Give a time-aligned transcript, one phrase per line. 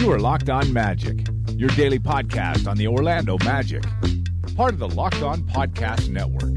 [0.00, 3.82] You are Locked On Magic, your daily podcast on the Orlando Magic,
[4.56, 6.54] part of the Locked On Podcast Network.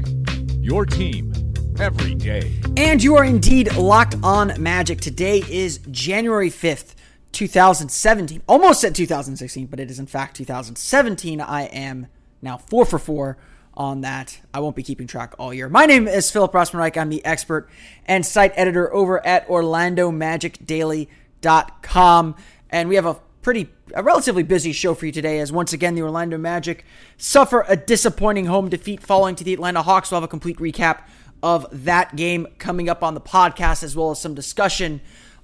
[0.64, 1.34] Your team
[1.78, 2.58] every day.
[2.78, 5.02] And you are indeed locked on Magic.
[5.02, 6.94] Today is January 5th,
[7.32, 8.40] 2017.
[8.48, 11.42] Almost said 2016, but it is in fact 2017.
[11.42, 12.06] I am
[12.40, 13.36] now four for four
[13.74, 14.40] on that.
[14.54, 15.68] I won't be keeping track all year.
[15.68, 16.96] My name is Philip Rossman-Reich.
[16.96, 17.68] I'm the expert
[18.06, 22.36] and site editor over at OrlandoMagicDaily.com.
[22.70, 25.94] And we have a pretty, a relatively busy show for you today as once again
[25.94, 26.84] the Orlando Magic
[27.18, 30.10] suffer a disappointing home defeat falling to the Atlanta Hawks.
[30.10, 31.02] We'll have a complete recap
[31.42, 35.02] of that game coming up on the podcast as well as some discussion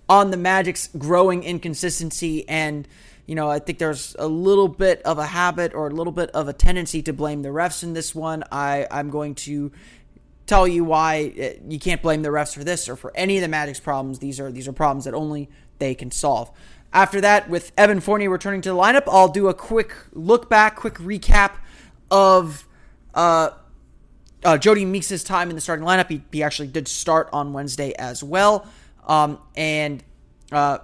[0.08, 2.88] on the Magic's growing inconsistency and
[3.26, 6.30] you know, I think there's a little bit of a habit or a little bit
[6.30, 8.42] of a tendency to blame the refs in this one.
[8.50, 9.70] I, I'm going to
[10.46, 13.42] tell you why eh, you can't blame the refs for this or for any of
[13.42, 14.18] the Magic's problems.
[14.18, 16.50] These are these are problems that only they can solve.
[16.92, 20.76] After that, with Evan Fournier returning to the lineup, I'll do a quick look back,
[20.76, 21.52] quick recap
[22.10, 22.66] of
[23.14, 23.50] uh,
[24.44, 26.08] uh, Jodie Meeks' time in the starting lineup.
[26.08, 28.66] He, he actually did start on Wednesday as well.
[29.06, 30.02] Um, and
[30.50, 30.78] uh,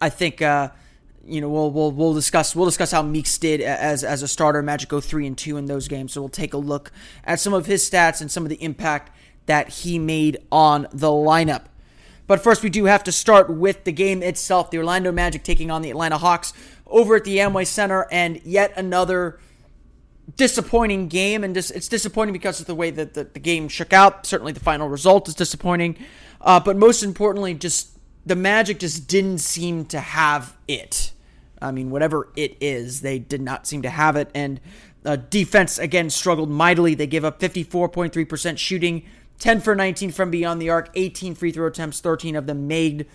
[0.00, 0.70] I think uh,
[1.24, 4.62] you know, we'll we'll we'll discuss we'll discuss how Meeks did as as a starter.
[4.62, 6.92] Magic go three and two in those games, so we'll take a look
[7.24, 9.12] at some of his stats and some of the impact
[9.46, 11.64] that he made on the lineup.
[12.30, 14.70] But first, we do have to start with the game itself.
[14.70, 16.52] The Orlando Magic taking on the Atlanta Hawks
[16.86, 19.40] over at the Amway Center, and yet another
[20.36, 21.42] disappointing game.
[21.42, 24.26] And it's disappointing because of the way that the, the game shook out.
[24.26, 25.96] Certainly, the final result is disappointing,
[26.40, 31.10] uh, but most importantly, just the Magic just didn't seem to have it.
[31.60, 34.30] I mean, whatever it is, they did not seem to have it.
[34.36, 34.60] And
[35.04, 36.94] uh, defense, again, struggled mightily.
[36.94, 39.04] They gave up 54.3% shooting,
[39.40, 43.06] 10 for 19 from beyond the arc, 18 free throw attempts, 13 of them made.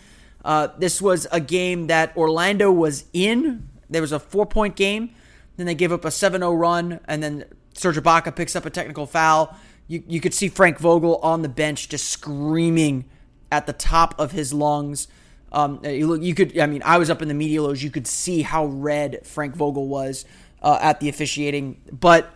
[0.44, 3.70] Uh, this was a game that Orlando was in.
[3.90, 5.12] There was a four point game.
[5.58, 8.70] Then they gave up a 7 0 run, and then Serge Ibaka picks up a
[8.70, 9.56] technical foul.
[9.88, 13.06] You, you could see Frank Vogel on the bench just screaming
[13.52, 15.08] at the top of his lungs.
[15.52, 17.82] Um, you, you could, I mean, I was up in the media lows.
[17.82, 20.26] You could see how red Frank Vogel was
[20.62, 21.80] uh, at the officiating.
[21.92, 22.35] But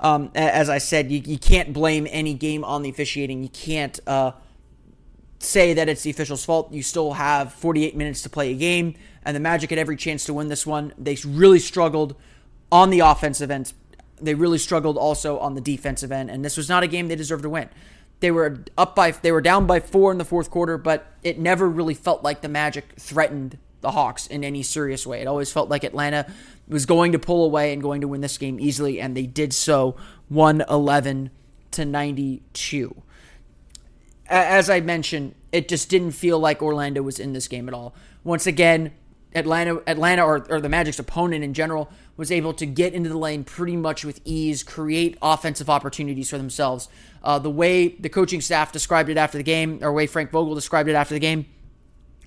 [0.00, 3.42] um, as I said, you, you, can't blame any game on the officiating.
[3.42, 4.32] You can't uh,
[5.38, 6.72] say that it's the official's fault.
[6.72, 10.24] You still have 48 minutes to play a game, and the Magic had every chance
[10.26, 10.92] to win this one.
[10.98, 12.14] They really struggled
[12.70, 13.72] on the offensive end.
[14.20, 17.16] They really struggled also on the defensive end, and this was not a game they
[17.16, 17.68] deserved to win.
[18.20, 21.38] They were up by they were down by 4 in the fourth quarter, but it
[21.38, 25.20] never really felt like the Magic threatened the Hawks in any serious way.
[25.20, 26.26] It always felt like Atlanta
[26.66, 29.52] was going to pull away and going to win this game easily and they did
[29.52, 29.94] so
[30.28, 31.30] 111
[31.70, 33.02] to 92.
[34.28, 37.94] As I mentioned, it just didn't feel like Orlando was in this game at all.
[38.24, 38.90] Once again,
[39.36, 43.18] Atlanta, Atlanta, or, or the Magic's opponent in general, was able to get into the
[43.18, 46.88] lane pretty much with ease, create offensive opportunities for themselves.
[47.22, 50.56] Uh, the way the coaching staff described it after the game, or way Frank Vogel
[50.56, 51.46] described it after the game,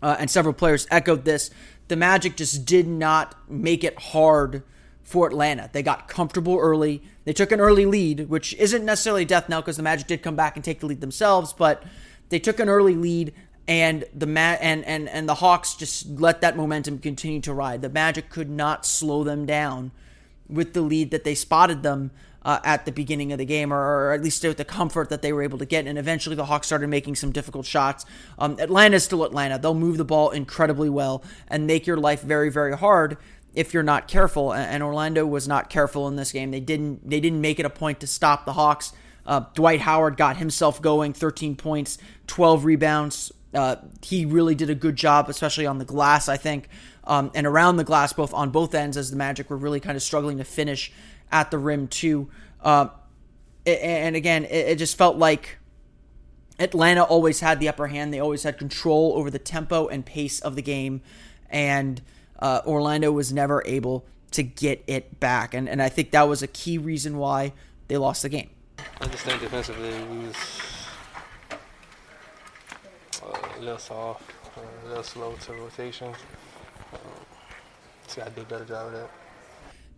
[0.01, 1.49] uh, and several players echoed this,
[1.87, 4.63] the Magic just did not make it hard
[5.03, 5.69] for Atlanta.
[5.71, 7.01] They got comfortable early.
[7.25, 10.35] They took an early lead, which isn't necessarily death knell because the Magic did come
[10.35, 11.83] back and take the lead themselves, but
[12.29, 13.33] they took an early lead
[13.67, 17.83] and the Ma- and and and the Hawks just let that momentum continue to ride.
[17.83, 19.91] The Magic could not slow them down
[20.47, 22.09] with the lead that they spotted them
[22.43, 25.33] uh, at the beginning of the game, or, at least with the comfort that they
[25.33, 25.87] were able to get.
[25.87, 28.05] And eventually, the Hawks started making some difficult shots.
[28.37, 32.49] Um, Atlanta's still Atlanta; they'll move the ball incredibly well and make your life very,
[32.49, 33.17] very hard
[33.53, 34.53] if you're not careful.
[34.53, 36.51] And Orlando was not careful in this game.
[36.51, 38.93] They didn't they didn't make it a point to stop the Hawks.
[39.25, 44.75] Uh, Dwight Howard got himself going, 13 points, 12 rebounds, uh, he really did a
[44.75, 46.69] good job, especially on the glass, I think,
[47.05, 49.95] um, and around the glass, both on both ends, as the Magic were really kind
[49.95, 50.91] of struggling to finish
[51.31, 52.29] at the rim too.
[52.61, 52.87] Uh,
[53.65, 55.57] and again, it, just felt like
[56.57, 58.13] Atlanta always had the upper hand.
[58.13, 61.01] They always had control over the tempo and pace of the game,
[61.49, 62.01] and
[62.39, 65.53] uh, Orlando was never able to get it back.
[65.53, 67.53] And and I think that was a key reason why
[67.87, 68.49] they lost the game.
[69.01, 70.35] I just think defensively we was
[73.57, 74.31] a little soft,
[74.85, 76.13] a little slow to rotation.
[78.05, 79.11] Just gotta do a better job of that.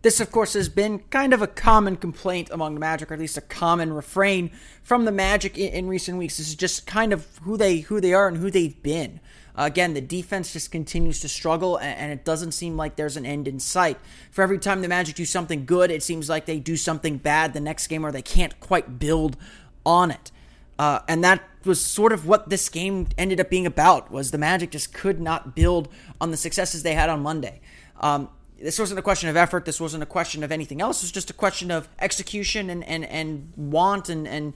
[0.02, 3.20] This, of course, has been kind of a common complaint among the Magic, or at
[3.20, 4.50] least a common refrain
[4.82, 6.38] from the Magic in, in recent weeks.
[6.38, 9.20] This is just kind of who they who they are and who they've been.
[9.56, 13.18] Uh, again, the defense just continues to struggle, and, and, it doesn't seem like there's
[13.18, 13.98] an end in sight.
[14.30, 17.52] For every time the Magic do something good, it seems like they do something bad
[17.52, 19.36] the next game, or they can't quite build
[19.84, 20.32] on it.
[20.78, 24.10] Uh, and that was sort of what this game ended up being about.
[24.10, 25.88] Was the Magic just could not build
[26.20, 27.60] on the successes they had on Monday.
[28.00, 28.30] Um,
[28.62, 29.64] this wasn't a question of effort.
[29.64, 31.02] This wasn't a question of anything else.
[31.02, 34.54] It was just a question of execution and and, and want and and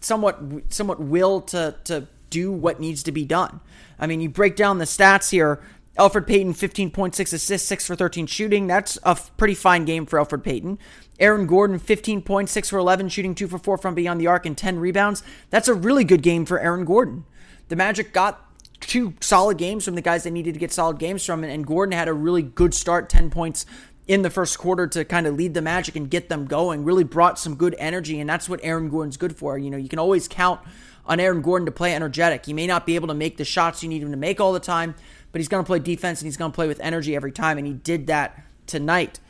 [0.00, 3.60] somewhat somewhat will to to do what needs to be done.
[3.98, 5.62] I mean, you break down the stats here.
[5.98, 8.66] Elfrid Payton, 15.6 assists, 6 for 13 shooting.
[8.66, 10.78] That's a pretty fine game for Elfrid Payton.
[11.18, 14.78] Aaron Gordon, 15.6 for 11 shooting, 2 for 4 from beyond the arc, and 10
[14.78, 15.22] rebounds.
[15.48, 17.24] That's a really good game for Aaron Gordon.
[17.68, 18.45] The Magic got
[18.80, 21.92] two solid games from the guys they needed to get solid games from, and Gordon
[21.92, 23.66] had a really good start, 10 points
[24.06, 26.84] in the first quarter to kind of lead the Magic and get them going.
[26.84, 29.58] Really brought some good energy, and that's what Aaron Gordon's good for.
[29.58, 30.60] You know, you can always count
[31.06, 32.46] on Aaron Gordon to play energetic.
[32.46, 34.52] He may not be able to make the shots you need him to make all
[34.52, 34.94] the time,
[35.32, 37.58] but he's going to play defense and he's going to play with energy every time.
[37.58, 39.20] And he did that tonight,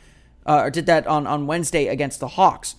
[0.45, 2.75] uh, or did that on, on Wednesday against the Hawks.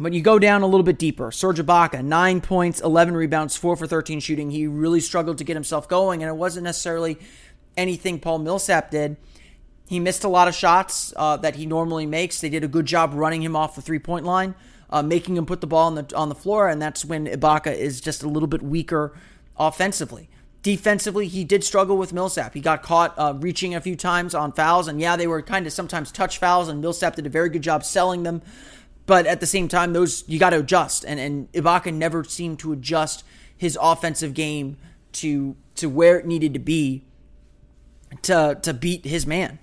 [0.00, 1.32] But you go down a little bit deeper.
[1.32, 4.50] Serge Ibaka, 9 points, 11 rebounds, 4 for 13 shooting.
[4.50, 7.18] He really struggled to get himself going, and it wasn't necessarily
[7.76, 9.16] anything Paul Millsap did.
[9.88, 12.40] He missed a lot of shots uh, that he normally makes.
[12.40, 14.54] They did a good job running him off the three point line
[14.90, 17.74] uh, making him put the ball on the on the floor, and that's when Ibaka
[17.74, 19.16] is just a little bit weaker
[19.58, 20.28] offensively.
[20.62, 22.52] Defensively, he did struggle with Millsap.
[22.52, 25.66] He got caught uh, reaching a few times on fouls, and yeah, they were kind
[25.66, 28.42] of sometimes touch fouls, and Millsap did a very good job selling them.
[29.08, 32.58] But at the same time, those you got to adjust, and and Ibaka never seemed
[32.58, 33.24] to adjust
[33.56, 34.76] his offensive game
[35.12, 37.04] to to where it needed to be
[38.22, 39.60] to to beat his man.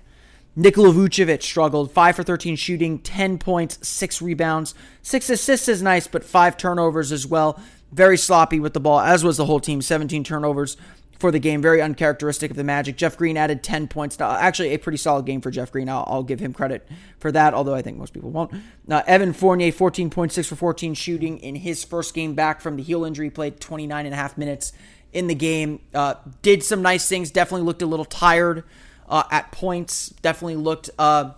[0.56, 4.74] Nikola Vucevic struggled, 5 for 13 shooting, 10 points, 6 rebounds.
[5.02, 7.60] 6 assists is nice, but 5 turnovers as well.
[7.92, 9.82] Very sloppy with the ball, as was the whole team.
[9.82, 10.78] 17 turnovers
[11.18, 11.62] for the game.
[11.62, 12.96] Very uncharacteristic of the Magic.
[12.96, 14.16] Jeff Green added 10 points.
[14.16, 15.88] To, Actually, a pretty solid game for Jeff Green.
[15.88, 16.86] I'll, I'll give him credit
[17.18, 18.52] for that, although I think most people won't.
[18.88, 23.04] Uh, Evan Fournier, 14.6 for 14 shooting in his first game back from the heel
[23.04, 23.30] injury.
[23.30, 24.72] Played 29 and a half minutes
[25.12, 25.80] in the game.
[25.94, 27.30] Uh, did some nice things.
[27.30, 28.64] Definitely looked a little tired
[29.08, 30.10] uh, at points.
[30.22, 31.32] Definitely looked uh,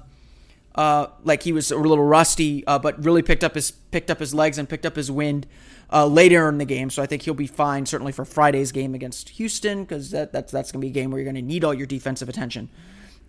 [0.75, 4.19] uh, like he was a little rusty, uh, but really picked up his picked up
[4.19, 5.47] his legs and picked up his wind
[5.93, 6.91] uh, later in the game.
[6.91, 10.53] So I think he'll be fine, certainly for Friday's game against Houston, because that, that's
[10.53, 12.69] that's going to be a game where you're going to need all your defensive attention.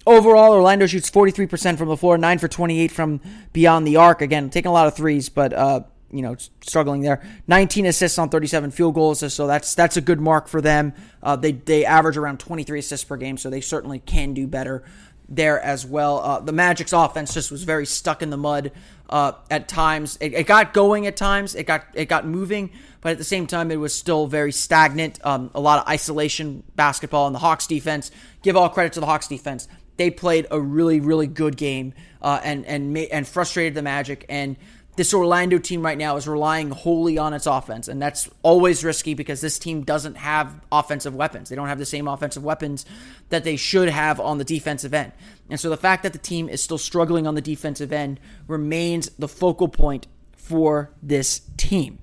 [0.06, 3.22] Overall, Orlando shoots 43% from the floor, 9 for 28 from
[3.52, 4.22] beyond the arc.
[4.22, 7.22] Again, taking a lot of threes, but uh, you know, struggling there.
[7.48, 10.94] 19 assists on 37 field goals, so that's that's a good mark for them.
[11.22, 14.84] Uh, they they average around 23 assists per game, so they certainly can do better
[15.30, 16.20] there as well.
[16.20, 18.72] Uh, the Magic's offense just was very stuck in the mud
[19.10, 20.18] uh, at times.
[20.20, 21.56] It, it, got going at times.
[21.56, 22.72] It got it got moving,
[23.02, 25.20] but at the same time, it was still very stagnant.
[25.26, 28.12] Um, a lot of isolation basketball in the Hawks defense.
[28.42, 29.68] Give all credit to the Hawks defense.
[29.98, 34.56] They played a really really good game uh, and and and frustrated the Magic and
[35.00, 39.14] this Orlando team right now is relying wholly on its offense, and that's always risky
[39.14, 41.48] because this team doesn't have offensive weapons.
[41.48, 42.86] They don't have the same offensive weapons
[43.30, 45.14] that they should have on the defensive end.
[45.50, 49.10] And so the fact that the team is still struggling on the defensive end remains
[49.18, 52.00] the focal point for this team.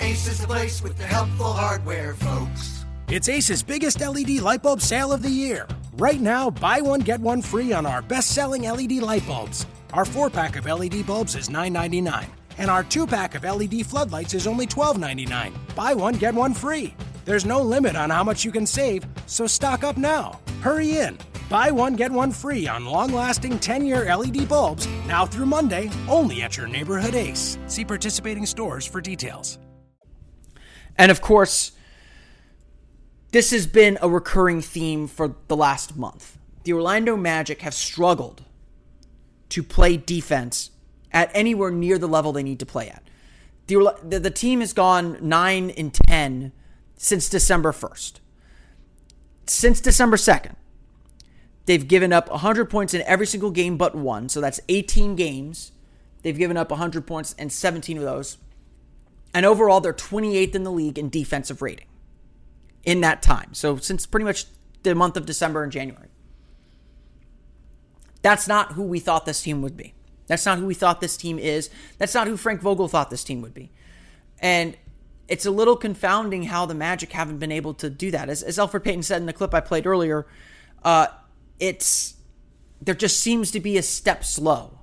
[0.00, 2.84] Ace is the place with the helpful hardware, folks.
[3.06, 5.68] It's Ace's biggest LED light bulb sale of the year.
[5.92, 9.66] Right now, buy one, get one free on our best selling LED light bulbs.
[9.92, 12.26] Our four pack of LED bulbs is $9.99
[12.60, 15.52] and our two pack of LED floodlights is only $12.99.
[15.74, 16.94] Buy one, get one free.
[17.24, 20.40] There's no limit on how much you can save, so stock up now.
[20.60, 21.16] Hurry in.
[21.48, 25.90] Buy one, get one free on long lasting 10 year LED bulbs now through Monday,
[26.06, 27.58] only at your neighborhood Ace.
[27.66, 29.58] See participating stores for details.
[30.98, 31.72] And of course,
[33.32, 36.36] this has been a recurring theme for the last month.
[36.64, 38.44] The Orlando Magic have struggled
[39.48, 40.70] to play defense
[41.12, 43.02] at anywhere near the level they need to play at.
[43.66, 46.52] The, the, the team has gone 9 and 10
[46.96, 48.14] since December 1st.
[49.46, 50.54] Since December 2nd,
[51.66, 54.28] they've given up 100 points in every single game but one.
[54.28, 55.72] So that's 18 games.
[56.22, 58.38] They've given up 100 points in 17 of those.
[59.32, 61.86] And overall, they're 28th in the league in defensive rating
[62.84, 63.54] in that time.
[63.54, 64.46] So since pretty much
[64.82, 66.08] the month of December and January.
[68.22, 69.94] That's not who we thought this team would be.
[70.30, 71.70] That's not who we thought this team is.
[71.98, 73.72] That's not who Frank Vogel thought this team would be.
[74.38, 74.76] And
[75.26, 78.28] it's a little confounding how the Magic haven't been able to do that.
[78.28, 80.28] As, as Elfrid Payton said in the clip I played earlier,
[80.84, 81.08] uh,
[81.58, 82.14] it's
[82.80, 84.78] there just seems to be a step slow.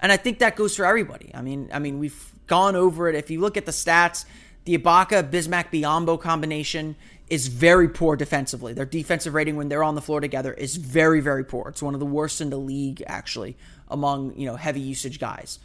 [0.00, 1.30] And I think that goes for everybody.
[1.32, 3.14] I mean, I mean, we've gone over it.
[3.14, 4.24] If you look at the stats,
[4.64, 6.96] the Ibaka Bismack Biyombo combination
[7.28, 8.72] is very poor defensively.
[8.72, 11.68] Their defensive rating when they're on the floor together is very, very poor.
[11.68, 13.56] It's one of the worst in the league, actually,
[13.88, 15.58] among you know heavy usage guys.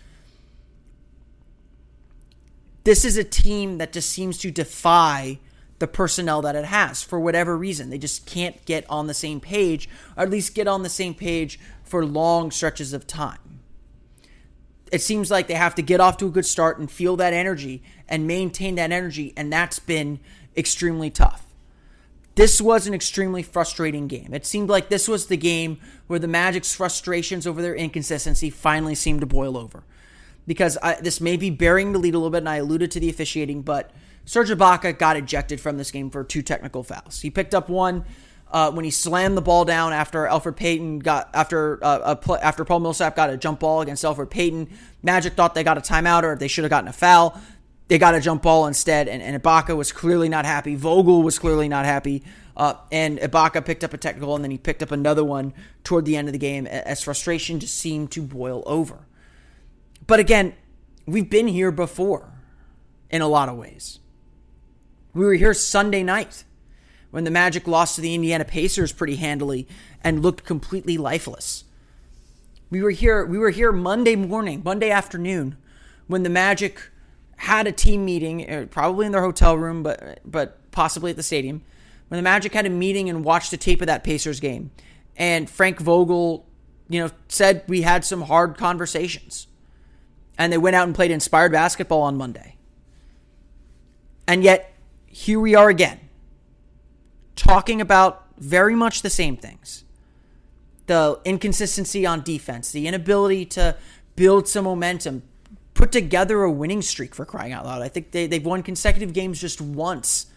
[2.83, 5.39] This is a team that just seems to defy
[5.79, 7.89] the personnel that it has for whatever reason.
[7.89, 11.13] They just can't get on the same page, or at least get on the same
[11.13, 13.56] page for long stretches of time.
[14.91, 17.33] It seems like they have to get off to a good start and feel that
[17.33, 20.19] energy and maintain that energy, and that's been
[20.55, 21.43] extremely tough.
[22.35, 24.33] This was an extremely frustrating game.
[24.33, 28.93] It seemed like this was the game where the Magic's frustrations over their inconsistency finally
[28.93, 29.83] seemed to boil over.
[30.45, 32.99] Because I, this may be burying the lead a little bit, and I alluded to
[32.99, 33.91] the officiating, but
[34.25, 37.21] Serge Ibaka got ejected from this game for two technical fouls.
[37.21, 38.05] He picked up one
[38.51, 42.63] uh, when he slammed the ball down after Elfrid Payton got after uh, play, after
[42.63, 44.69] Paul Millsap got a jump ball against Elfrid Payton.
[45.03, 47.39] Magic thought they got a timeout or they should have gotten a foul.
[47.87, 50.75] They got a jump ball instead, and, and Ibaka was clearly not happy.
[50.75, 52.23] Vogel was clearly not happy.
[52.55, 56.05] Uh, and Ibaka picked up a technical, and then he picked up another one toward
[56.05, 59.05] the end of the game as frustration just seemed to boil over.
[60.05, 60.55] But again,
[61.05, 62.33] we've been here before
[63.09, 63.99] in a lot of ways.
[65.13, 66.43] We were here Sunday night
[67.11, 69.67] when the Magic lost to the Indiana Pacers pretty handily
[70.03, 71.63] and looked completely lifeless.
[72.69, 75.57] We were here we were here Monday morning, Monday afternoon
[76.07, 76.89] when the Magic
[77.37, 81.23] had a team meeting, uh, probably in their hotel room but but possibly at the
[81.23, 81.63] stadium.
[82.09, 84.71] When the Magic had a meeting and watched the tape of that Pacers game
[85.17, 86.45] and Frank Vogel,
[86.87, 89.47] you know, said we had some hard conversations.
[90.37, 92.55] And they went out and played inspired basketball on Monday.
[94.27, 94.71] And yet
[95.07, 95.99] here we are again,
[97.37, 99.83] talking about very much the same things
[100.87, 103.75] the inconsistency on defense, the inability to
[104.15, 105.21] build some momentum,
[105.73, 107.81] put together a winning streak for crying out loud.
[107.81, 110.27] I think they, they've won consecutive games just once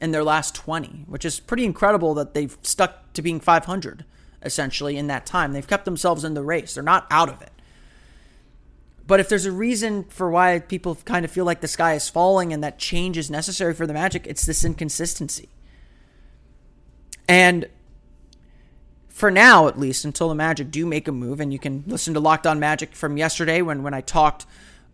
[0.00, 4.04] in their last 20, which is pretty incredible that they've stuck to being 500
[4.42, 5.52] essentially in that time.
[5.52, 7.52] They've kept themselves in the race, they're not out of it.
[9.06, 12.08] But if there's a reason for why people kind of feel like the sky is
[12.08, 15.48] falling and that change is necessary for the Magic, it's this inconsistency.
[17.28, 17.68] And
[19.08, 22.14] for now, at least, until the Magic do make a move, and you can listen
[22.14, 24.46] to Locked On Magic from yesterday when, when I talked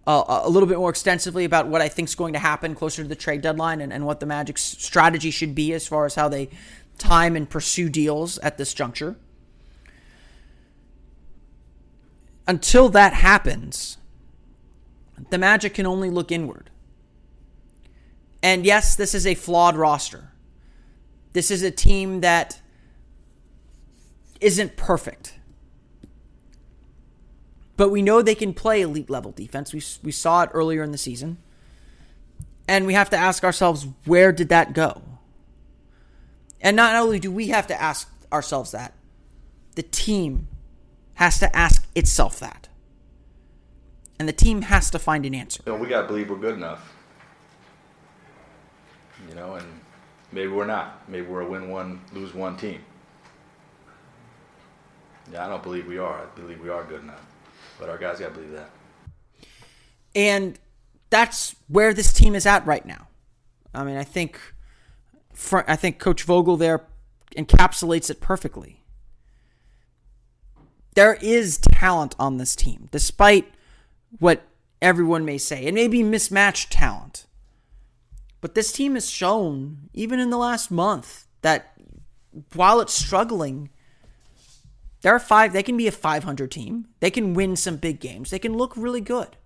[0.07, 3.03] uh, a little bit more extensively about what I think is going to happen closer
[3.03, 6.15] to the trade deadline and, and what the Magic's strategy should be as far as
[6.15, 6.49] how they
[6.99, 9.17] time and pursue deals at this juncture.
[12.47, 13.99] Until that happens,
[15.31, 16.71] the Magic can only look inward.
[18.43, 20.33] And yes, this is a flawed roster.
[21.39, 22.61] This is a team that
[24.41, 25.35] isn't perfect.
[27.77, 29.73] But we know they can play elite level defense.
[29.73, 31.39] We, we saw it earlier in the season.
[32.67, 35.01] And we have to ask ourselves, where did that go?
[36.61, 38.95] And not only do we have to ask ourselves that,
[39.77, 40.49] the team
[41.15, 42.67] has to ask itself that.
[44.19, 45.63] And the team has to find an answer.
[45.67, 46.93] You know, we got to believe we're good enough.
[49.29, 49.67] You know, and
[50.39, 51.09] maybe we're not.
[51.09, 52.81] Maybe we're a win one, lose one team.
[55.33, 56.23] Yeah, I don't believe we are.
[56.23, 57.25] I believe we are good enough.
[57.79, 58.71] But our guys got to believe that.
[60.15, 60.59] And
[61.11, 63.09] that's where this team is at right now.
[63.75, 64.41] I mean, I think
[65.53, 66.85] I think Coach Vogel there
[67.37, 68.79] encapsulates it perfectly
[70.99, 73.53] there is talent on this team, despite
[74.19, 74.43] what
[74.83, 75.65] everyone may say.
[75.65, 77.25] It may be mismatched talent.
[78.41, 81.75] But this team has shown, even in the last month, that
[82.55, 83.71] while it's struggling,
[85.03, 86.89] there are five, they can be a 500 team.
[87.01, 88.31] They can win some big games.
[88.31, 89.37] They can look really good.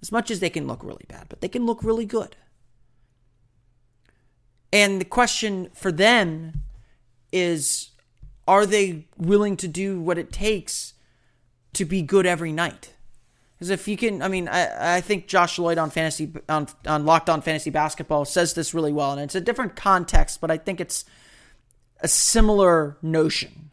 [0.00, 2.36] As much as they can look really bad, but they can look really good.
[4.72, 6.62] And the question for them
[7.30, 7.90] is
[8.48, 10.94] are they willing to do what it takes
[11.74, 12.94] to be good every night?
[13.62, 17.06] Because if you can, I mean, I, I think Josh Lloyd on fantasy on on
[17.06, 20.56] Locked On Fantasy Basketball says this really well, and it's a different context, but I
[20.58, 21.04] think it's
[22.00, 23.70] a similar notion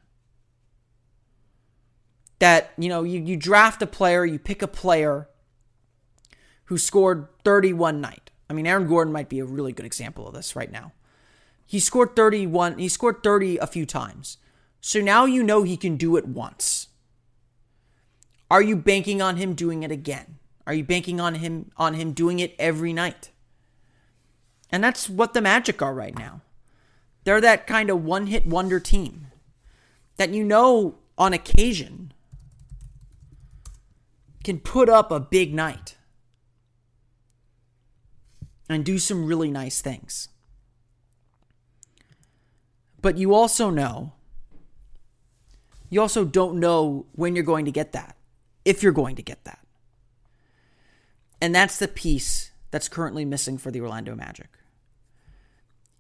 [2.38, 5.28] that you know you, you draft a player, you pick a player
[6.66, 8.30] who scored 31 night.
[8.48, 10.92] I mean, Aaron Gordon might be a really good example of this right now.
[11.66, 14.38] He scored 31, he scored 30 a few times.
[14.82, 16.90] So now you know he can do it once.
[18.50, 20.38] Are you banking on him doing it again?
[20.66, 23.32] Are you banking on him on him doing it every night?
[24.72, 26.42] And that's what the Magic are right now.
[27.24, 29.28] They're that kind of one-hit wonder team.
[30.20, 32.12] that you know on occasion
[34.44, 35.96] can put up a big night
[38.68, 40.28] and do some really nice things.
[43.02, 44.12] But you also know,
[45.90, 48.18] you also don't know when you're going to get that,
[48.70, 49.60] if you're going to get that.
[51.42, 54.50] And that's the piece that's currently missing for the Orlando Magic.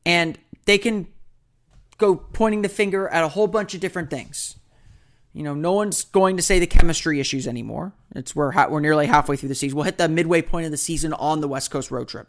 [0.06, 1.08] And they can
[1.98, 4.58] go pointing the finger at a whole bunch of different things.
[5.34, 7.94] You know, no one's going to say the chemistry issues anymore.
[8.16, 9.76] It's we're we're nearly halfway through the season.
[9.76, 12.28] We'll hit the midway point of the season on the West Coast road trip.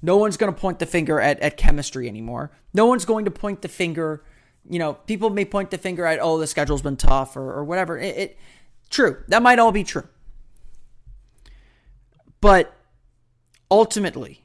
[0.00, 2.50] No one's going to point the finger at, at chemistry anymore.
[2.72, 4.22] No one's going to point the finger.
[4.68, 7.64] You know, people may point the finger at, oh, the schedule's been tough or, or
[7.64, 7.98] whatever.
[7.98, 8.38] It, it
[8.94, 9.22] true.
[9.28, 10.08] That might all be true.
[12.40, 12.74] But
[13.70, 14.44] ultimately,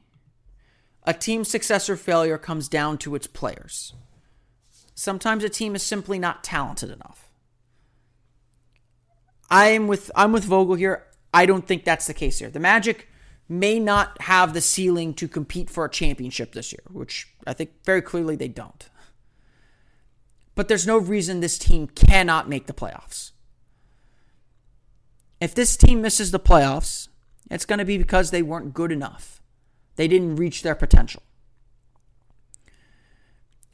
[1.04, 3.94] a team's success or failure comes down to its players.
[4.94, 7.30] Sometimes a team is simply not talented enough.
[9.50, 11.06] I am with I'm with Vogel here.
[11.32, 12.50] I don't think that's the case here.
[12.50, 13.08] The Magic
[13.48, 17.70] may not have the ceiling to compete for a championship this year, which I think
[17.84, 18.88] very clearly they don't.
[20.54, 23.32] But there's no reason this team cannot make the playoffs.
[25.40, 27.08] If this team misses the playoffs,
[27.50, 29.42] it's going to be because they weren't good enough.
[29.96, 31.22] They didn't reach their potential.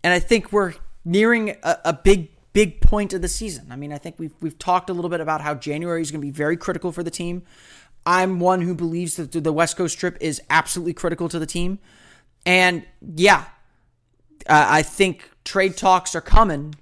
[0.02, 3.66] And I think we're nearing a, a big, big point of the season.
[3.70, 6.20] I mean, I think we've we've talked a little bit about how January is going
[6.20, 7.42] to be very critical for the team.
[8.06, 11.80] I'm one who believes that the West Coast trip is absolutely critical to the team.
[12.44, 13.46] And yeah,
[14.48, 16.76] uh, I think trade talks are coming.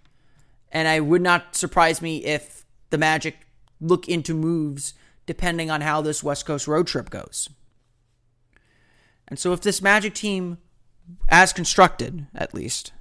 [0.70, 3.36] And I would not surprise me if the Magic
[3.84, 4.94] look into moves
[5.26, 7.48] depending on how this West Coast road trip goes.
[9.28, 10.58] And so if this Magic team,
[11.28, 12.92] as constructed at least,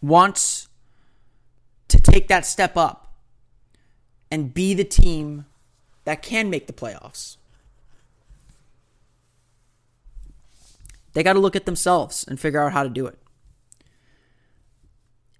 [0.00, 0.68] wants
[1.88, 3.14] to take that step up
[4.30, 5.46] and be the team
[6.04, 7.36] that can make the playoffs.
[11.14, 13.18] They got to look at themselves and figure out how to do it.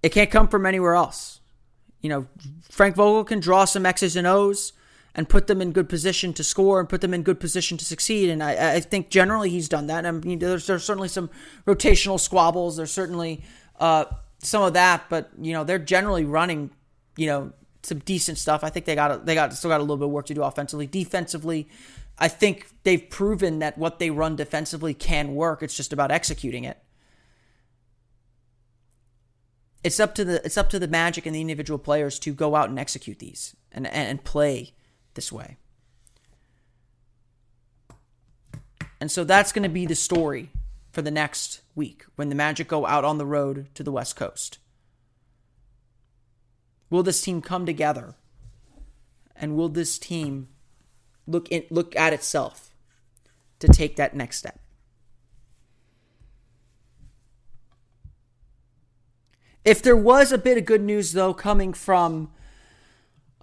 [0.01, 1.38] It can't come from anywhere else.
[2.01, 2.27] You know,
[2.69, 4.73] Frank Vogel can draw some X's and O's
[5.15, 7.85] and put them in good position to score and put them in good position to
[7.85, 8.29] succeed.
[8.29, 10.05] And I, I think generally he's done that.
[10.05, 11.29] I mean, there's, there's certainly some
[11.65, 12.77] rotational squabbles.
[12.77, 13.43] There's certainly
[13.79, 14.05] uh,
[14.39, 16.69] some of that, but you know, they're generally running,
[17.17, 17.51] you know,
[17.83, 18.63] some decent stuff.
[18.63, 20.43] I think they got they got still got a little bit of work to do
[20.43, 20.85] offensively.
[20.85, 21.67] Defensively,
[22.17, 25.63] I think they've proven that what they run defensively can work.
[25.63, 26.77] It's just about executing it.
[29.83, 32.55] It's up to the it's up to the Magic and the individual players to go
[32.55, 34.73] out and execute these and and play
[35.13, 35.57] this way.
[38.99, 40.49] And so that's going to be the story
[40.91, 44.15] for the next week when the Magic go out on the road to the West
[44.15, 44.57] Coast.
[46.89, 48.15] Will this team come together?
[49.35, 50.49] And will this team
[51.25, 52.73] look in, look at itself
[53.59, 54.59] to take that next step?
[59.69, 62.31] If there was a bit of good news though coming from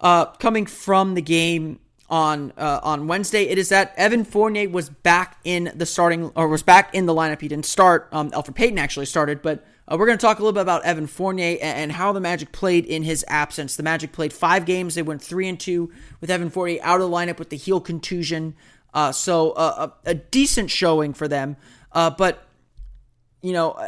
[0.01, 4.89] uh, coming from the game on uh, on Wednesday, it is that Evan Fournier was
[4.89, 7.39] back in the starting or was back in the lineup.
[7.39, 8.09] He didn't start.
[8.11, 10.83] Um, Elfrid Payton actually started, but uh, we're going to talk a little bit about
[10.83, 13.77] Evan Fournier and how the Magic played in his absence.
[13.77, 14.95] The Magic played five games.
[14.95, 17.79] They went three and two with Evan Fournier out of the lineup with the heel
[17.79, 18.53] contusion.
[18.93, 21.55] Uh, so uh, a, a, decent showing for them.
[21.93, 22.43] Uh, but
[23.41, 23.79] you know,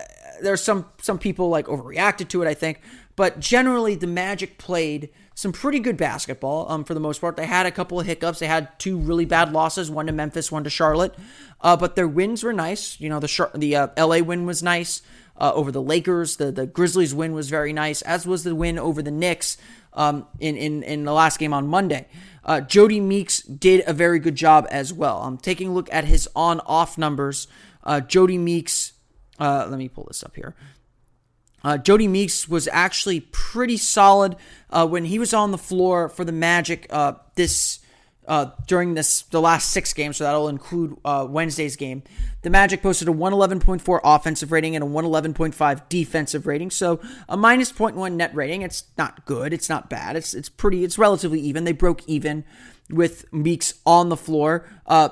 [0.41, 2.47] there's some some people like overreacted to it.
[2.47, 2.81] I think,
[3.15, 7.37] but generally the Magic played some pretty good basketball um, for the most part.
[7.37, 8.39] They had a couple of hiccups.
[8.39, 11.15] They had two really bad losses, one to Memphis, one to Charlotte.
[11.61, 12.99] Uh, but their wins were nice.
[12.99, 15.01] You know, the the uh, LA win was nice
[15.37, 16.37] uh, over the Lakers.
[16.37, 19.57] The the Grizzlies win was very nice, as was the win over the Knicks
[19.93, 22.07] um, in, in in the last game on Monday.
[22.43, 25.21] Uh, Jodie Meeks did a very good job as well.
[25.21, 27.47] I'm taking a look at his on-off numbers.
[27.83, 28.93] Uh, Jodie Meeks,
[29.39, 30.55] uh, let me pull this up here.
[31.63, 34.35] Uh, Jodie Meeks was actually pretty solid
[34.69, 37.79] uh, when he was on the floor for the Magic uh, this
[38.29, 42.03] uh, during this the last six games, so that'll include uh, Wednesday's game.
[42.43, 47.71] The Magic posted a 111.4 offensive rating and a 111.5 defensive rating, so a minus
[47.71, 48.61] 0.1 net rating.
[48.61, 49.51] It's not good.
[49.51, 50.15] It's not bad.
[50.15, 50.83] It's it's pretty.
[50.83, 51.63] It's relatively even.
[51.63, 52.45] They broke even
[52.89, 54.69] with Meeks on the floor.
[54.85, 55.09] Uh,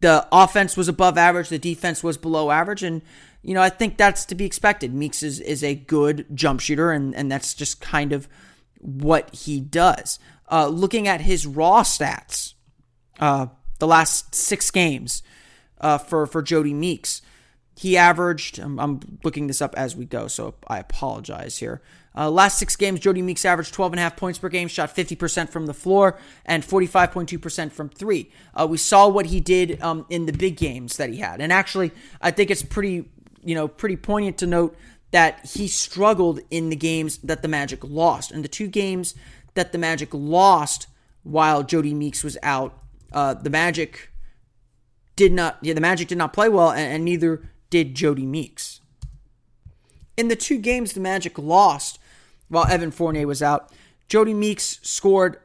[0.00, 1.48] the offense was above average.
[1.48, 3.02] The defense was below average, and
[3.42, 4.94] you know I think that's to be expected.
[4.94, 8.28] Meeks is is a good jump shooter, and and that's just kind of
[8.80, 10.18] what he does
[10.52, 12.52] uh, looking at his raw stats,
[13.18, 13.46] uh,
[13.78, 15.22] the last six games
[15.80, 17.22] uh, for for Jodie Meeks,
[17.74, 21.80] he averaged, I'm, I'm, looking this up as we go, so I apologize here.
[22.14, 25.72] Uh, last six games, Jodie Meeks averaged 12.5 points per game, shot 50% from the
[25.72, 28.30] floor, and 45.2% from three.
[28.54, 31.40] Uh, we saw what he did um, in the big games that he had.
[31.40, 33.08] And actually, I think it's pretty,
[33.42, 34.76] you know, pretty poignant to note
[35.10, 38.30] that he struggled in the games that the Magic lost.
[38.30, 39.14] And the two games
[39.54, 40.86] that the Magic lost
[41.22, 42.78] while Jodie Meeks was out,
[43.12, 44.10] uh, the Magic
[45.14, 48.80] did not, yeah, the Magic did not play well, and, and neither did Jodie Meeks.
[50.16, 51.98] In the two games the Magic lost
[52.48, 53.70] while Evan Fournier was out,
[54.08, 55.38] Jodie Meeks scored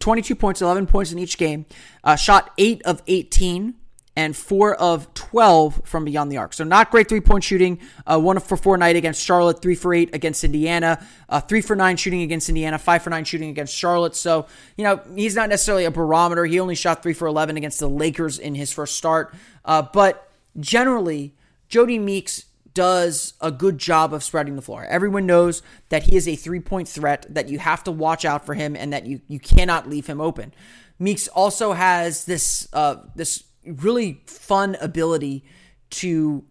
[0.00, 1.66] 22 points, 11 points in each game,
[2.02, 3.74] uh, shot 8 of 18
[4.16, 6.52] and four of 12 from beyond the arc.
[6.52, 7.78] So not great three point shooting.
[8.06, 11.76] Uh, one for four night against Charlotte, three for eight against Indiana, uh, three for
[11.76, 14.16] nine shooting against Indiana, five for nine shooting against Charlotte.
[14.16, 14.46] So,
[14.76, 16.44] you know, he's not necessarily a barometer.
[16.44, 19.34] He only shot three for 11 against the Lakers in his first start.
[19.64, 21.34] Uh, but generally,
[21.68, 24.84] Jodie Meeks does a good job of spreading the floor.
[24.84, 28.44] Everyone knows that he is a three point threat, that you have to watch out
[28.44, 30.52] for him, and that you, you cannot leave him open.
[30.98, 35.44] Meeks also has this uh, this really fun ability
[35.90, 36.44] to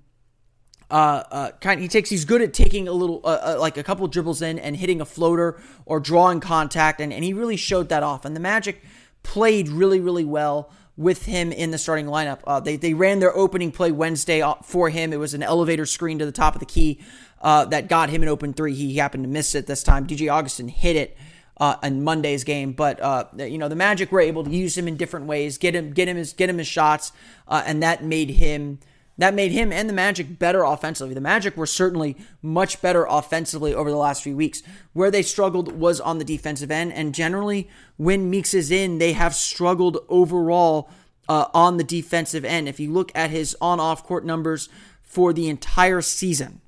[0.91, 1.82] uh, uh, kind.
[1.82, 2.10] He takes.
[2.10, 5.02] He's good at taking a little, uh, uh, like a couple dribbles in and hitting
[5.02, 8.26] a floater or drawing contact, and, and he really showed that off.
[8.26, 8.82] And the Magic
[9.22, 12.39] played really, really well with him in the starting lineup.
[12.45, 15.13] Uh, they they ran their opening play Wednesday uh, for him.
[15.13, 17.00] It was an elevator screen to the top of the key
[17.41, 18.74] uh, that got him an open three.
[18.74, 20.08] He happened to miss it this time.
[20.08, 21.15] DJ Augustin hit it
[21.60, 22.72] uh, in Monday's game.
[22.72, 25.76] But uh, you know, the Magic were able to use him in different ways, get
[25.76, 27.12] him, get him his, get him his shots,
[27.48, 28.80] uh, and that made him.
[29.17, 31.13] That made him and the Magic better offensively.
[31.13, 34.63] The Magic were certainly much better offensively over the last few weeks.
[34.93, 37.67] Where they struggled was on the defensive end, and generally,
[37.98, 40.89] when Meeks is in, they have struggled overall
[41.28, 42.69] uh, on the defensive end.
[42.69, 44.69] If you look at his on-off court numbers
[45.02, 46.62] for the entire season,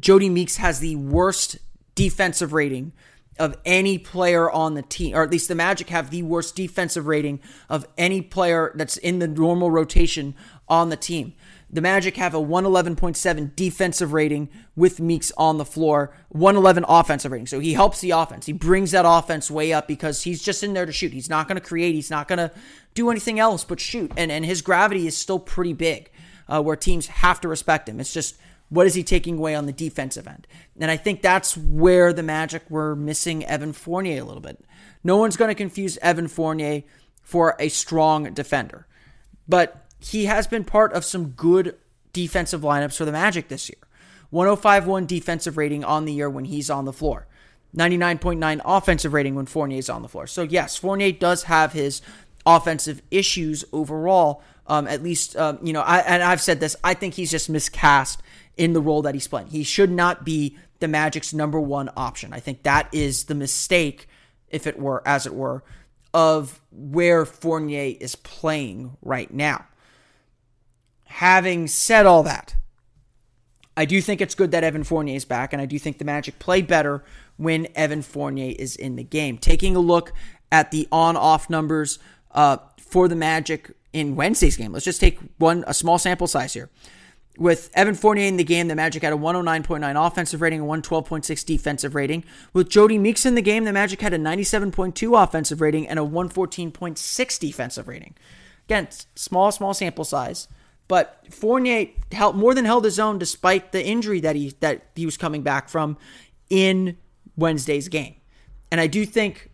[0.00, 1.58] Jodie Meeks has the worst
[1.94, 2.92] defensive rating
[3.38, 7.06] of any player on the team, or at least the Magic have the worst defensive
[7.06, 10.34] rating of any player that's in the normal rotation
[10.68, 11.32] on the team.
[11.72, 17.46] The Magic have a 111.7 defensive rating with Meeks on the floor, 111 offensive rating.
[17.46, 18.44] So he helps the offense.
[18.44, 21.12] He brings that offense way up because he's just in there to shoot.
[21.12, 21.94] He's not going to create.
[21.94, 22.50] He's not going to
[22.94, 24.12] do anything else but shoot.
[24.16, 26.10] And and his gravity is still pretty big,
[26.48, 28.00] uh, where teams have to respect him.
[28.00, 28.36] It's just
[28.70, 30.46] what is he taking away on the defensive end?
[30.80, 34.64] And I think that's where the Magic were missing Evan Fournier a little bit.
[35.04, 36.82] No one's going to confuse Evan Fournier
[37.22, 38.86] for a strong defender,
[39.48, 41.76] but he has been part of some good
[42.12, 43.78] defensive lineups for the Magic this year.
[44.32, 47.26] 105.1 defensive rating on the year when he's on the floor.
[47.76, 50.26] 99.9 offensive rating when Fournier is on the floor.
[50.26, 52.02] So yes, Fournier does have his
[52.46, 54.42] offensive issues overall.
[54.66, 56.76] Um, at least, um, you know, I, and I've said this.
[56.84, 58.22] I think he's just miscast
[58.56, 59.48] in the role that he's playing.
[59.48, 62.32] He should not be the Magic's number one option.
[62.32, 64.08] I think that is the mistake,
[64.48, 65.62] if it were, as it were,
[66.12, 69.66] of where Fournier is playing right now.
[71.04, 72.56] Having said all that,
[73.76, 76.04] I do think it's good that Evan Fournier is back, and I do think the
[76.04, 77.04] Magic play better
[77.36, 79.38] when Evan Fournier is in the game.
[79.38, 80.12] Taking a look
[80.52, 81.98] at the on-off numbers
[82.32, 84.72] uh, for the Magic in Wednesday's game.
[84.72, 86.68] Let's just take one a small sample size here.
[87.38, 91.46] With Evan Fournier in the game, the Magic had a 109.9 offensive rating and 112.6
[91.46, 92.24] defensive rating.
[92.52, 96.02] With Jodie Meeks in the game, the Magic had a 97.2 offensive rating and a
[96.02, 98.14] 114.6 defensive rating.
[98.66, 100.48] Again, small, small sample size,
[100.86, 105.06] but Fournier held, more than held his own despite the injury that he that he
[105.06, 105.96] was coming back from
[106.50, 106.96] in
[107.36, 108.16] Wednesday's game.
[108.70, 109.50] And I do think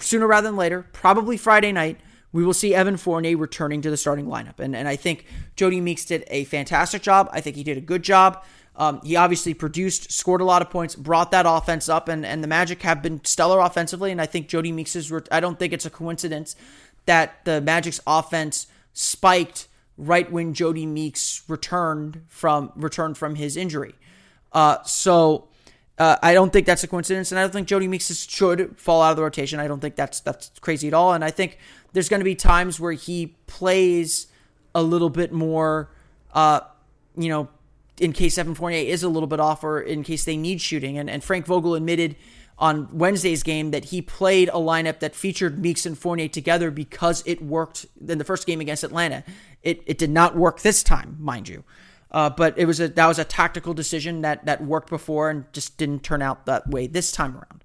[0.00, 1.98] sooner rather than later, probably Friday night,
[2.32, 4.58] we will see Evan Fournier returning to the starting lineup.
[4.58, 5.24] And, and I think
[5.56, 7.28] Jodie Meeks did a fantastic job.
[7.32, 8.44] I think he did a good job.
[8.76, 12.44] Um, he obviously produced, scored a lot of points, brought that offense up, and, and
[12.44, 14.12] the Magic have been stellar offensively.
[14.12, 16.54] And I think Jodie Meeks is, I don't think it's a coincidence
[17.06, 23.94] that the Magic's offense spiked right when Jodie Meeks returned from returned from his injury.
[24.52, 25.48] Uh, so
[25.98, 29.02] uh, I don't think that's a coincidence, and I don't think Jodie Meeks should fall
[29.02, 29.58] out of the rotation.
[29.60, 31.58] I don't think that's that's crazy at all, and I think
[31.92, 34.28] there's going to be times where he plays
[34.74, 35.90] a little bit more,
[36.32, 36.60] uh,
[37.16, 37.48] you know,
[38.00, 40.98] in case Evan Fournier is a little bit off or in case they need shooting.
[40.98, 42.16] And, and Frank Vogel admitted
[42.58, 47.22] on Wednesday's game that he played a lineup that featured Meeks and Fournier together because
[47.26, 49.24] it worked in the first game against Atlanta.
[49.62, 51.64] It, it did not work this time, mind you.
[52.10, 55.44] Uh, but it was a that was a tactical decision that that worked before and
[55.52, 57.64] just didn't turn out that way this time around.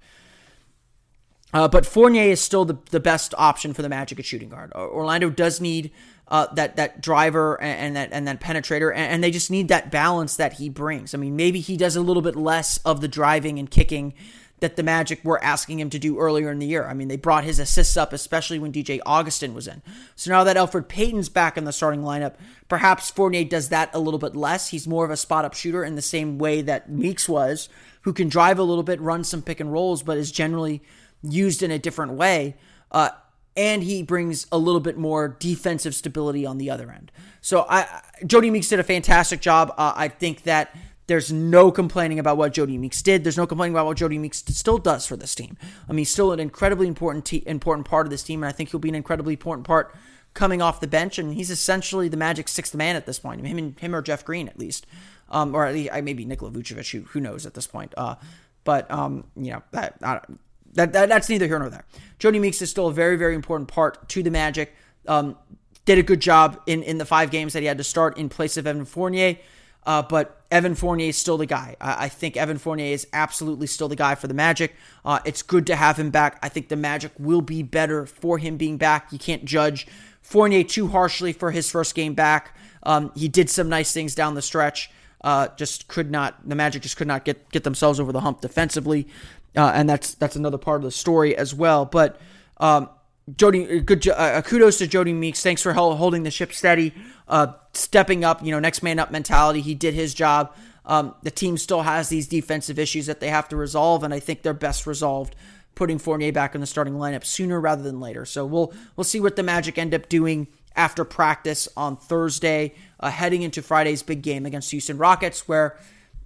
[1.54, 4.74] Uh, but Fournier is still the, the best option for the Magic at shooting guard.
[4.74, 5.92] Orlando does need
[6.28, 9.68] uh, that that driver and, and, that and that penetrator, and, and, they just need
[9.68, 11.14] that balance that he brings.
[11.14, 14.14] I mean, maybe he does a little bit less of the driving and kicking
[14.60, 16.88] that the Magic were asking him to do earlier in the year.
[16.88, 19.82] I mean, they brought his assists up, especially when DJ Augustin was in.
[20.16, 22.36] So now that Elfrid Payton's back in the starting lineup,
[22.70, 24.70] perhaps Fournier does that a little bit less.
[24.70, 27.68] He's more of a spot up shooter in the same way that Meeks was,
[28.02, 30.82] who can drive a little bit, run some pick and rolls, but is generally
[31.22, 32.56] used in a different way.
[32.92, 33.10] Uh,
[33.56, 37.12] and he brings a little bit more defensive stability on the other end.
[37.42, 39.74] So I, Jodie Meeks did a fantastic job.
[39.78, 40.76] Uh, I think that
[41.08, 43.24] there's no complaining about what Jodie Meeks did.
[43.24, 45.58] There's no complaining about what Jodie Meeks still does for this team.
[45.88, 48.54] I mean, he's still an incredibly important te- important part of this team, and I
[48.54, 49.94] think he'll be an incredibly important part
[50.34, 51.20] coming off the bench.
[51.20, 53.46] And he's essentially the Magic's sixth man at this point.
[53.46, 54.88] Him and him or Jeff Green at least,
[55.30, 56.92] um, or at least maybe Nikola Vucevic.
[56.92, 57.94] Who, who knows at this point?
[57.98, 58.16] Uh,
[58.64, 60.30] but um, you know that, that,
[60.74, 61.86] that that's neither here nor there.
[62.20, 64.74] Jodie Meeks is still a very very important part to the Magic.
[65.06, 65.38] Um,
[65.86, 68.30] did a good job in in the five games that he had to start in
[68.30, 69.38] place of Evan Fournier.
[69.86, 71.76] Uh, but Evan Fournier is still the guy.
[71.82, 74.76] I, I, think Evan Fournier is absolutely still the guy for the Magic.
[75.04, 76.40] Uh, it's good to have him back.
[76.42, 79.12] I think the Magic will be better for him being back.
[79.12, 79.88] You can't judge
[80.22, 82.56] Fournier too harshly for his first game back.
[82.84, 84.90] Um, he did some nice things down the stretch.
[85.22, 86.48] Uh, just could not.
[86.48, 89.08] The Magic just could not get get themselves over the hump defensively,
[89.56, 91.86] uh, and that's that's another part of the story as well.
[91.86, 92.20] But
[92.58, 92.90] um,
[93.32, 95.42] Jodie, good uh, kudos to Jodie Meeks.
[95.42, 96.94] Thanks for holding the ship steady,
[97.28, 98.44] uh, stepping up.
[98.44, 99.62] You know, next man up mentality.
[99.62, 100.54] He did his job.
[100.86, 104.20] Um, the team still has these defensive issues that they have to resolve, and I
[104.20, 105.36] think they're best resolved
[105.76, 108.26] putting Fournier back in the starting lineup sooner rather than later.
[108.26, 113.10] So we'll we'll see what the Magic end up doing after practice on Thursday, uh,
[113.10, 115.78] heading into Friday's big game against Houston Rockets, where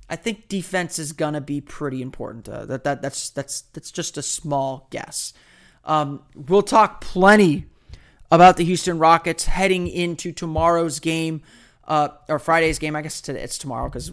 [0.09, 2.49] I think defense is gonna be pretty important.
[2.49, 5.33] Uh, that that that's that's that's just a small guess.
[5.87, 7.65] Um, we'll talk plenty
[8.29, 11.41] about the Houston Rockets heading into tomorrow's game.
[11.87, 12.97] Uh, or Friday's game.
[12.97, 14.11] I guess today, it's tomorrow because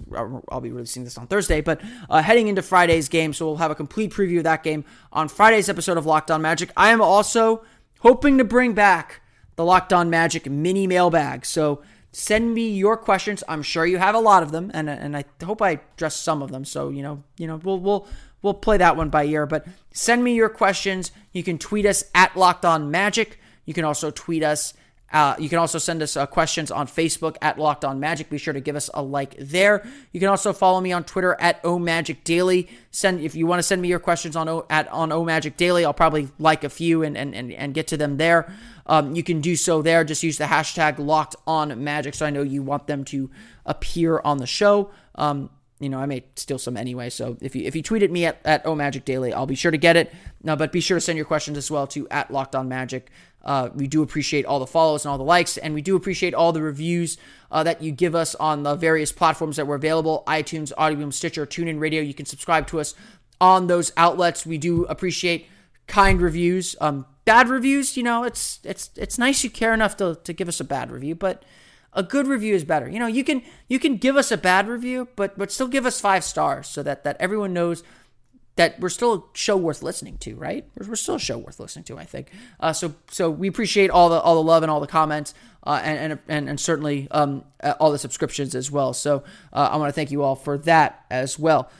[0.49, 1.61] I'll be releasing this on Thursday.
[1.61, 4.85] But uh, heading into Friday's game, so we'll have a complete preview of that game
[5.13, 6.71] on Friday's episode of Locked On Magic.
[6.77, 7.65] I am also
[7.99, 9.23] hoping to bring back
[9.57, 11.45] the Locked On Magic mini mailbag.
[11.45, 11.83] So
[12.13, 13.43] send me your questions.
[13.49, 16.43] I'm sure you have a lot of them, and and I hope I address some
[16.43, 16.65] of them.
[16.65, 18.07] So you know, you know, we'll we'll
[18.45, 19.47] we'll play that one by ear.
[19.47, 21.11] But send me your questions.
[21.33, 23.41] You can tweet us at Locked On Magic.
[23.65, 24.75] You can also tweet us.
[25.11, 28.29] Uh, you can also send us uh, questions on Facebook at Locked On Magic.
[28.29, 29.87] Be sure to give us a like there.
[30.13, 32.69] You can also follow me on Twitter at O Magic Daily.
[32.91, 35.57] Send if you want to send me your questions on o, at on O Magic
[35.57, 35.85] Daily.
[35.85, 38.53] I'll probably like a few and and, and, and get to them there.
[38.87, 40.05] Um, you can do so there.
[40.05, 43.31] Just use the hashtag Locked On Magic, so I know you want them to
[43.65, 44.91] appear on the show.
[45.15, 45.49] Um,
[45.81, 47.11] you know, I may steal some anyway.
[47.11, 49.71] So if you if you tweet at me at, at Magic Daily, I'll be sure
[49.71, 50.13] to get it.
[50.43, 53.11] No, but be sure to send your questions as well to at Locked On Magic.
[53.43, 56.33] Uh, we do appreciate all the follows and all the likes, and we do appreciate
[56.33, 57.19] all the reviews
[57.51, 61.45] uh, that you give us on the various platforms that we're available: iTunes, Audioboom, Stitcher,
[61.45, 62.01] TuneIn Radio.
[62.01, 62.95] You can subscribe to us
[63.41, 64.47] on those outlets.
[64.47, 65.49] We do appreciate
[65.87, 66.77] kind reviews.
[66.81, 70.49] Um, bad reviews, you know, it's it's it's nice you care enough to to give
[70.49, 71.43] us a bad review, but
[71.95, 72.89] a good review is better.
[72.89, 75.87] You know, you can you can give us a bad review, but but still give
[75.87, 77.83] us five stars so that that everyone knows
[78.57, 80.65] that we're still a show worth listening to, right?
[80.79, 82.31] We're, we're still a show worth listening to, I think.
[82.61, 85.81] Uh, so so we appreciate all the all the love and all the comments, uh,
[85.83, 88.93] and, and and certainly um, uh, all the subscriptions as well.
[88.93, 91.71] So uh, I want to thank you all for that as well.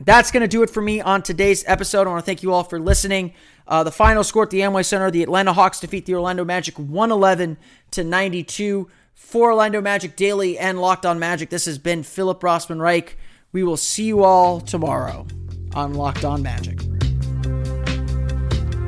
[0.00, 2.08] That's going to do it for me on today's episode.
[2.08, 3.32] I want to thank you all for listening.
[3.68, 6.78] Uh, the final score at the Amway Center: the Atlanta Hawks defeat the Orlando Magic
[6.78, 7.58] 111
[7.92, 11.50] to 92 for Orlando Magic Daily and Locked On Magic.
[11.50, 13.16] This has been Philip Rossman Reich.
[13.52, 15.26] We will see you all tomorrow
[15.74, 16.80] on Locked On Magic.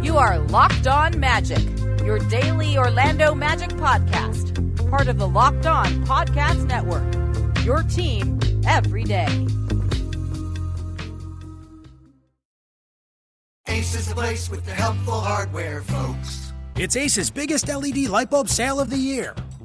[0.02, 1.64] You are Locked On Magic,
[2.04, 4.54] your daily Orlando Magic podcast,
[4.90, 7.04] part of the Locked On Podcast Network.
[7.64, 9.46] Your team every day.
[13.68, 16.52] Ace is the place with the helpful hardware, folks.
[16.76, 19.34] It's Ace's biggest LED light bulb sale of the year.